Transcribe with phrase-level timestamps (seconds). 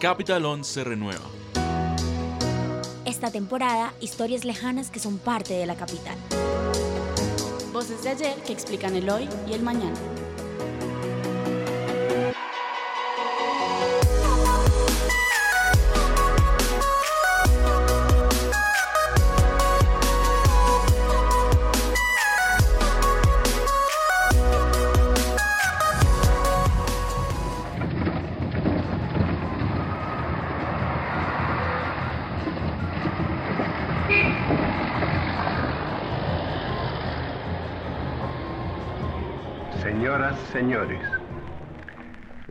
[0.00, 1.24] Capital 11 se renueva.
[3.04, 6.16] Esta temporada, historias lejanas que son parte de la capital.
[7.72, 9.98] Voces de ayer que explican el hoy y el mañana.
[40.52, 41.00] Señores,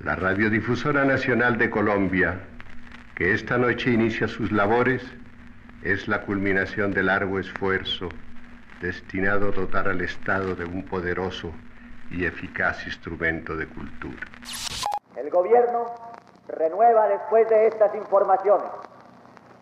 [0.04, 2.40] la Radiodifusora Nacional de Colombia,
[3.16, 5.04] que esta noche inicia sus labores,
[5.84, 8.10] es la culminación de largo esfuerzo
[8.82, 11.52] destinado a dotar al Estado de un poderoso
[12.12, 14.28] y eficaz instrumento de cultura.
[15.16, 15.86] El gobierno
[16.48, 18.70] renueva después de estas informaciones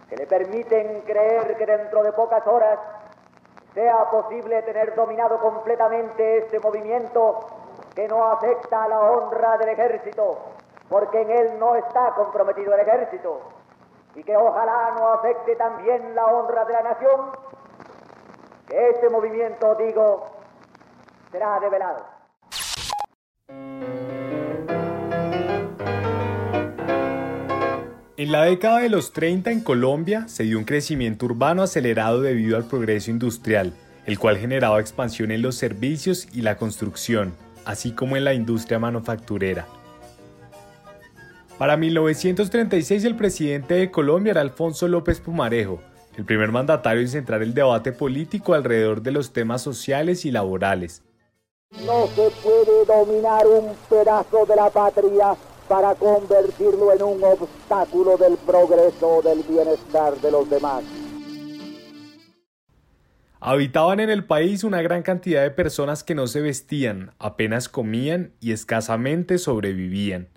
[0.10, 2.80] que le permiten creer que dentro de pocas horas
[3.74, 7.65] sea posible tener dominado completamente este movimiento
[7.96, 10.38] que no afecta a la honra del ejército,
[10.90, 13.40] porque en él no está comprometido el ejército,
[14.16, 17.22] y que ojalá no afecte también la honra de la nación,
[18.68, 20.28] que este movimiento, digo,
[21.32, 22.06] será develado.
[28.18, 32.58] En la década de los 30 en Colombia se dio un crecimiento urbano acelerado debido
[32.58, 33.74] al progreso industrial,
[34.06, 37.36] el cual generaba expansión en los servicios y la construcción,
[37.66, 39.68] así como en la industria manufacturera.
[41.58, 45.82] Para 1936 el presidente de Colombia era Alfonso López Pumarejo,
[46.18, 51.02] el primer mandatario en centrar el debate político alrededor de los temas sociales y laborales.
[51.86, 55.36] No se puede dominar un pedazo de la patria
[55.68, 60.84] para convertirlo en un obstáculo del progreso o del bienestar de los demás.
[63.48, 68.32] Habitaban en el país una gran cantidad de personas que no se vestían, apenas comían
[68.40, 70.30] y escasamente sobrevivían.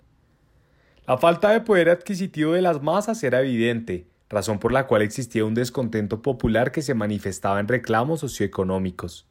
[1.07, 5.43] La falta de poder adquisitivo de las masas era evidente, razón por la cual existía
[5.43, 9.27] un descontento popular que se manifestaba en reclamos socioeconómicos.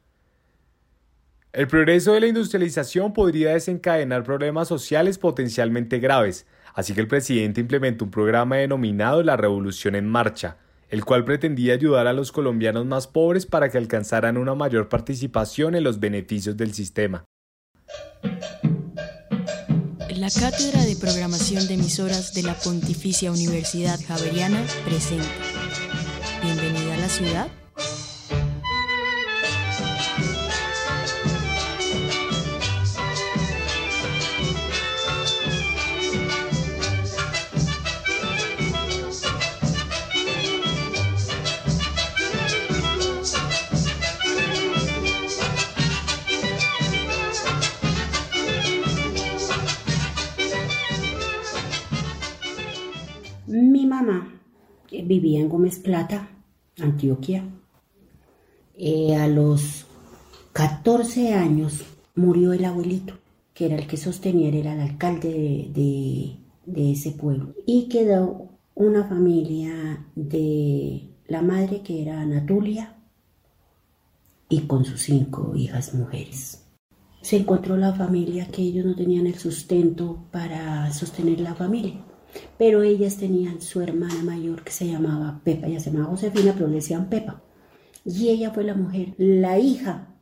[1.53, 7.60] El progreso de la industrialización podría desencadenar problemas sociales potencialmente graves, así que el presidente
[7.60, 10.56] implementó un programa denominado la Revolución en Marcha,
[10.88, 15.75] el cual pretendía ayudar a los colombianos más pobres para que alcanzaran una mayor participación
[15.75, 17.25] en los beneficios del sistema.
[20.10, 25.28] La Cátedra de Programación de Emisoras de la Pontificia Universidad Javeriana presenta.
[26.43, 27.48] Bienvenida a la ciudad.
[55.08, 56.28] Vivía en Gómez Plata,
[56.80, 57.44] Antioquia.
[58.76, 59.86] Eh, a los
[60.52, 63.14] 14 años murió el abuelito,
[63.54, 66.36] que era el que sostenía, era el alcalde de,
[66.66, 67.54] de- ese pueblo.
[67.66, 72.94] Y quedó una familia de la madre que era Anatulia
[74.48, 76.64] y con sus cinco hijas mujeres.
[77.20, 82.04] Se encontró la familia que ellos no tenían el sustento para sostener la familia.
[82.59, 86.69] Pero ellas tenían su hermana mayor que se llamaba Pepa, ella se llamaba Josefina, pero
[86.69, 87.43] le decían Pepa.
[88.04, 90.15] Y ella fue la mujer, la hija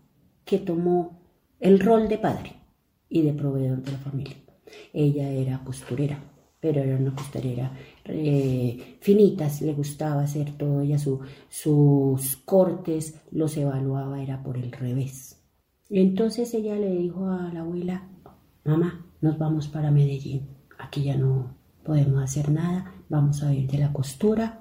[0.45, 1.21] que tomó
[1.61, 2.53] el rol de padre
[3.09, 4.37] y de proveedor de la familia.
[4.93, 6.19] Ella era costurera,
[6.61, 7.73] pero era una costurera
[8.05, 14.73] eh, finita, le gustaba hacer todo, ella su- sus cortes los evaluaba, era por el
[14.73, 15.41] revés.
[15.89, 18.09] Entonces ella le dijo a la abuela,
[18.65, 20.49] mamá, nos vamos para Medellín,
[20.79, 21.55] aquí ya no
[21.87, 24.59] podemos hacer nada, vamos a ir de la costura.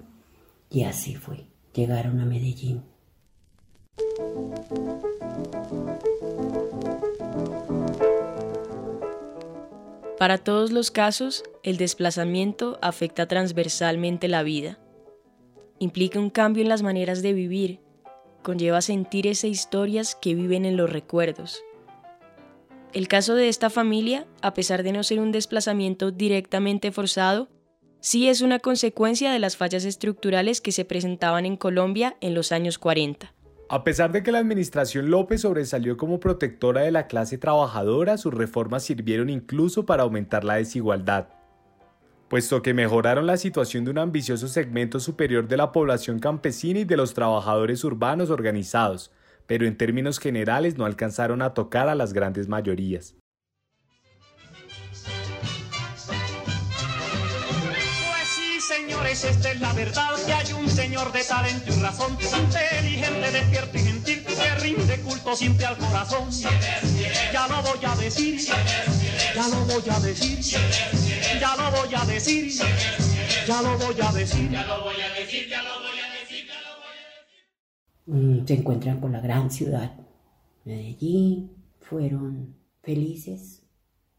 [0.70, 2.84] Y así fue, llegaron a Medellín.
[10.20, 14.80] Para todos los casos, el desplazamiento afecta transversalmente la vida.
[15.80, 17.80] Implica un cambio en las maneras de vivir,
[18.42, 21.62] conlleva sentirse historias que viven en los recuerdos.
[22.96, 27.50] El caso de esta familia, a pesar de no ser un desplazamiento directamente forzado,
[28.00, 32.54] sí es una consecuencia de las fallas estructurales que se presentaban en Colombia en los
[32.54, 33.34] años 40.
[33.68, 38.34] A pesar de que la administración López sobresalió como protectora de la clase trabajadora, sus
[38.34, 41.28] reformas sirvieron incluso para aumentar la desigualdad.
[42.30, 46.86] puesto que mejoraron la situación de un ambicioso segmento superior de la población campesina y
[46.86, 49.12] de los trabajadores urbanos organizados,
[49.48, 53.16] pero en términos generales no alcanzaron a tocar a las grandes mayorías.
[58.08, 63.32] Pues señores, esta es la verdad, que hay un señor de talento y razón, inteligente,
[63.32, 66.30] despierto y gentil, que rinde culto siempre al corazón.
[67.32, 70.40] Ya lo voy a decir, ya lo voy a decir,
[71.40, 72.52] ya lo voy a decir,
[73.48, 75.95] ya lo voy a decir, ya lo voy a decir, ya lo voy a decir.
[78.06, 79.98] Se encuentran con la gran ciudad,
[80.64, 83.64] Medellín, fueron felices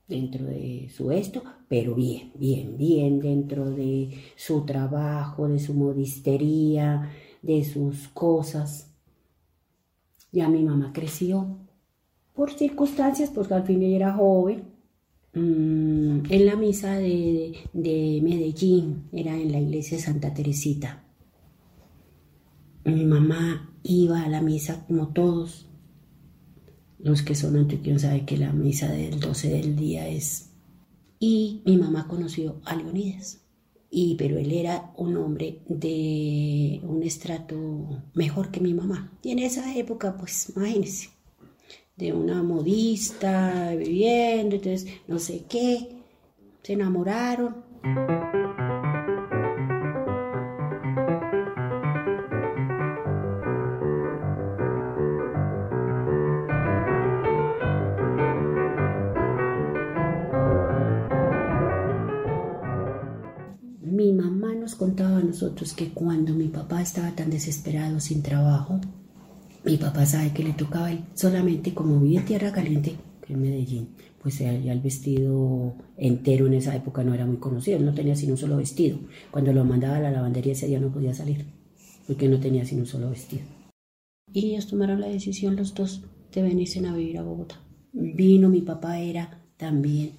[0.09, 7.11] dentro de su esto, pero bien, bien, bien dentro de su trabajo, de su modistería,
[7.43, 8.93] de sus cosas.
[10.33, 11.59] Ya mi mamá creció
[12.35, 14.65] por circunstancias, porque al fin ella era joven.
[15.33, 21.05] Mm, en la misa de, de Medellín, era en la iglesia de Santa Teresita.
[22.85, 25.67] Mi mamá iba a la misa como todos.
[26.99, 30.51] Los que son antioqueños saben que la misa del 12 del día es...
[31.19, 33.41] Y mi mamá conoció a Leonidas.
[33.89, 39.13] Y, pero él era un hombre de un estrato mejor que mi mamá.
[39.23, 41.11] Y en esa época, pues imagínense,
[41.97, 46.03] de una modista viviendo, entonces no sé qué,
[46.63, 47.65] se enamoraron.
[65.47, 68.81] Nosotros que cuando mi papá estaba tan desesperado sin trabajo,
[69.65, 73.43] mi papá sabe que le tocaba él solamente como vivía en tierra caliente, que en
[73.43, 73.89] Medellín,
[74.21, 78.17] pues ya el vestido entero en esa época no era muy conocido, él no tenía
[78.17, 78.99] sino un solo vestido.
[79.31, 81.47] Cuando lo mandaba a la lavandería ese día no podía salir,
[82.09, 83.45] porque no tenía sino un solo vestido.
[84.33, 86.03] Y ellos tomaron la decisión los dos
[86.35, 87.61] de venirse a vivir a Bogotá.
[87.93, 90.11] Vino, mi papá era también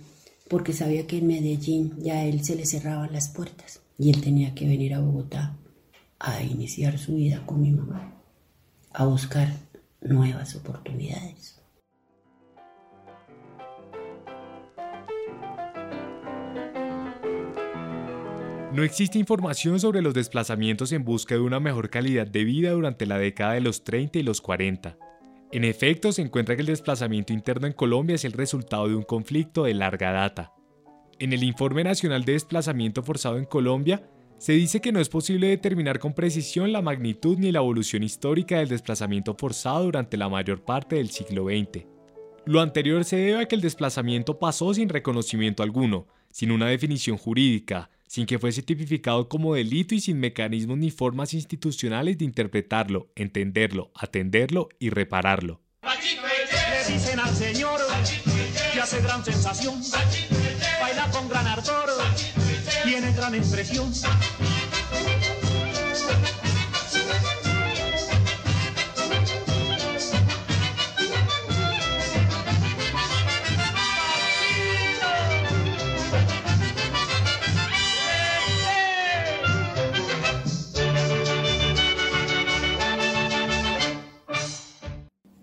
[0.48, 4.22] porque sabía que en Medellín ya a él se le cerraban las puertas y él
[4.22, 5.58] tenía que venir a Bogotá
[6.20, 8.14] a iniciar su vida con mi mamá,
[8.94, 9.54] a buscar
[10.02, 11.58] nuevas oportunidades.
[18.74, 23.08] No existe información sobre los desplazamientos en busca de una mejor calidad de vida durante
[23.08, 25.00] la década de los 30 y los 40.
[25.52, 29.02] En efecto, se encuentra que el desplazamiento interno en Colombia es el resultado de un
[29.02, 30.57] conflicto de larga data.
[31.20, 35.48] En el Informe Nacional de Desplazamiento Forzado en Colombia, se dice que no es posible
[35.48, 40.64] determinar con precisión la magnitud ni la evolución histórica del desplazamiento forzado durante la mayor
[40.64, 41.86] parte del siglo XX.
[42.46, 47.18] Lo anterior se debe a que el desplazamiento pasó sin reconocimiento alguno, sin una definición
[47.18, 53.10] jurídica, sin que fuese tipificado como delito y sin mecanismos ni formas institucionales de interpretarlo,
[53.16, 55.62] entenderlo, atenderlo y repararlo.
[55.82, 57.80] Le dicen al señor
[58.72, 59.82] que hace gran sensación,
[61.12, 61.90] con gran ardor,
[62.84, 63.92] tiene gran expresión.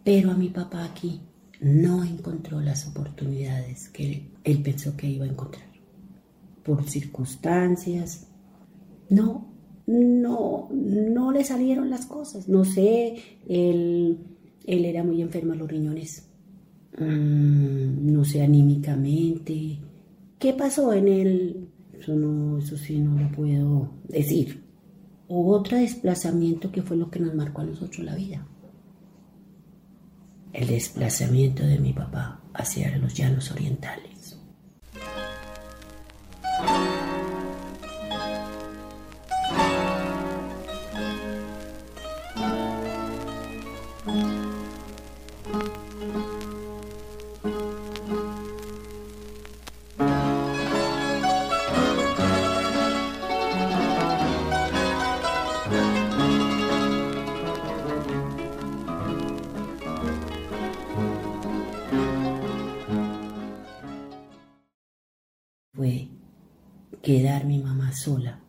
[0.04, 1.20] Pero a mi papá aquí
[1.60, 5.64] no encontró las oportunidades que él, pensó que iba a encontrar.
[6.62, 8.26] Por circunstancias,
[9.10, 9.46] no,
[9.86, 12.48] no, no le salieron las cosas.
[12.48, 13.16] No sé,
[13.48, 14.18] él,
[14.66, 16.26] él era muy enfermo a los riñones.
[16.98, 19.78] Mm, no sé, anímicamente.
[20.38, 21.68] ¿Qué pasó en él?
[21.98, 24.62] Eso, no, eso sí no lo puedo decir.
[25.28, 28.46] Otro desplazamiento que fue lo que nos marcó a nosotros la vida
[30.54, 34.38] el desplazamiento de mi papá hacia los llanos orientales.
[67.04, 68.40] Quedar mi mamá sola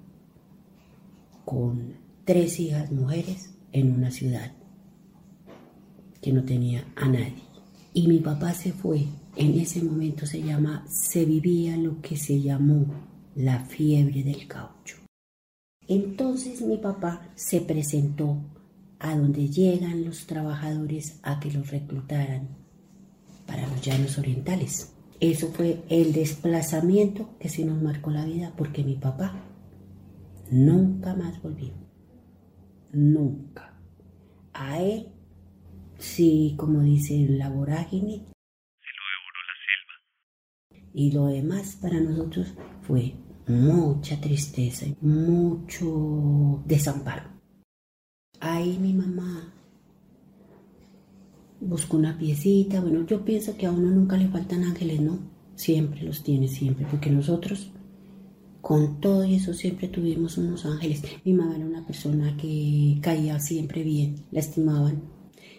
[1.44, 4.54] con tres hijas mujeres en una ciudad
[6.22, 7.44] que no tenía a nadie.
[7.94, 9.06] Y mi papá se fue.
[9.36, 12.86] En ese momento se llama, se vivía lo que se llamó
[13.36, 14.96] la fiebre del caucho.
[15.86, 18.38] Entonces mi papá se presentó
[19.00, 22.48] a donde llegan los trabajadores a que los reclutaran
[23.46, 24.95] para los llanos orientales.
[25.20, 29.34] Eso fue el desplazamiento que sí nos marcó la vida porque mi papá
[30.52, 31.72] nunca más volvió.
[32.92, 33.80] Nunca.
[34.54, 35.08] A él,
[35.98, 40.92] sí, como dice la vorágine, se lo devoró la selva.
[40.94, 43.16] Y lo demás para nosotros fue
[43.48, 47.24] mucha tristeza, mucho desamparo.
[48.42, 49.54] Ahí mi mamá
[51.66, 52.82] busco una piecita.
[52.82, 55.20] Bueno, yo pienso que a uno nunca le faltan ángeles, ¿no?
[55.56, 57.72] Siempre los tiene, siempre, porque nosotros
[58.62, 61.04] con todo eso siempre tuvimos unos ángeles.
[61.24, 65.04] Mi mamá era una persona que caía siempre bien, la estimaban.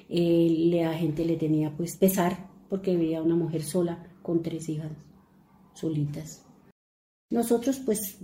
[0.09, 4.69] Eh, la gente le tenía pues pesar porque veía a una mujer sola con tres
[4.69, 4.91] hijas
[5.75, 6.45] solitas.
[7.31, 8.19] Nosotros pues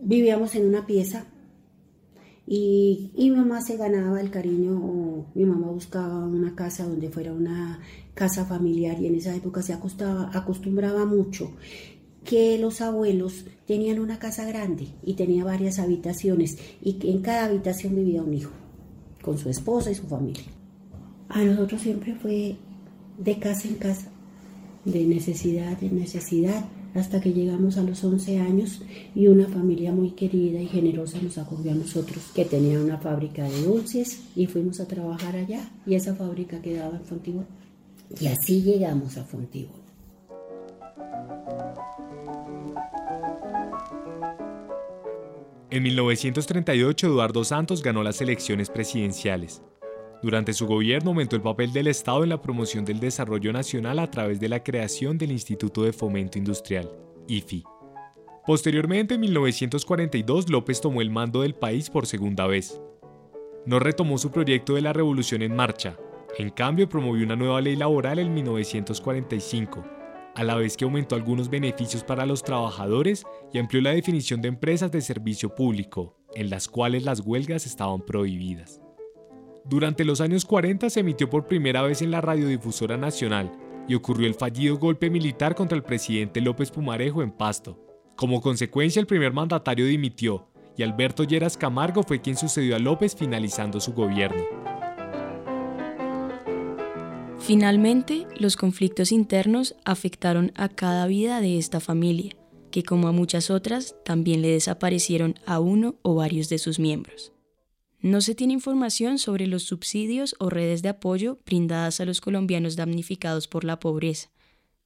[0.00, 1.31] vivíamos en una pieza
[2.46, 7.80] y, mi mamá se ganaba el cariño, mi mamá buscaba una casa donde fuera una
[8.14, 11.52] casa familiar y en esa época se acostumbraba mucho
[12.24, 17.46] que los abuelos tenían una casa grande y tenía varias habitaciones y que en cada
[17.46, 18.52] habitación vivía un hijo
[19.22, 20.44] con su esposa y su familia.
[21.28, 22.56] A nosotros siempre fue
[23.18, 24.10] de casa en casa,
[24.84, 28.82] de necesidad en necesidad hasta que llegamos a los 11 años
[29.14, 33.44] y una familia muy querida y generosa nos acogió a nosotros, que tenía una fábrica
[33.44, 37.46] de dulces y fuimos a trabajar allá y esa fábrica quedaba en Fontibón.
[38.20, 39.82] Y así llegamos a Fontibón.
[45.70, 49.62] En 1938 Eduardo Santos ganó las elecciones presidenciales.
[50.22, 54.08] Durante su gobierno aumentó el papel del Estado en la promoción del desarrollo nacional a
[54.08, 56.88] través de la creación del Instituto de Fomento Industrial,
[57.26, 57.64] IFI.
[58.46, 62.80] Posteriormente, en 1942, López tomó el mando del país por segunda vez.
[63.66, 65.96] No retomó su proyecto de la Revolución en Marcha,
[66.38, 69.84] en cambio promovió una nueva ley laboral en 1945,
[70.36, 74.48] a la vez que aumentó algunos beneficios para los trabajadores y amplió la definición de
[74.48, 78.81] empresas de servicio público, en las cuales las huelgas estaban prohibidas.
[79.64, 83.52] Durante los años 40 se emitió por primera vez en la radiodifusora nacional
[83.86, 87.78] y ocurrió el fallido golpe militar contra el presidente López Pumarejo en Pasto.
[88.16, 93.14] Como consecuencia, el primer mandatario dimitió y Alberto Lleras Camargo fue quien sucedió a López
[93.14, 94.42] finalizando su gobierno.
[97.38, 102.36] Finalmente, los conflictos internos afectaron a cada vida de esta familia,
[102.70, 107.32] que como a muchas otras, también le desaparecieron a uno o varios de sus miembros.
[108.02, 112.74] No se tiene información sobre los subsidios o redes de apoyo brindadas a los colombianos
[112.74, 114.28] damnificados por la pobreza,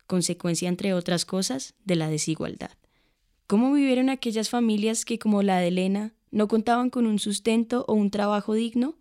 [0.06, 2.72] consecuencia, entre otras cosas, de la desigualdad.
[3.46, 7.94] ¿Cómo vivieron aquellas familias que, como la de Elena, no contaban con un sustento o
[7.94, 8.98] un trabajo digno?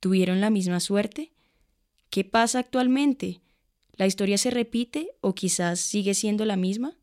[0.00, 1.32] ¿Tuvieron la misma suerte?
[2.10, 3.42] ¿Qué pasa actualmente?
[3.92, 6.96] ¿La historia se repite o quizás sigue siendo la misma?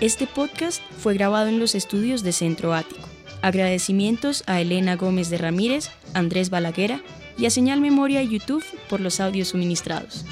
[0.00, 3.08] Este podcast fue grabado en los estudios de Centro Ático.
[3.42, 7.00] Agradecimientos a Elena Gómez de Ramírez, Andrés Balaguera
[7.36, 10.24] y a Señal Memoria YouTube por los audios suministrados.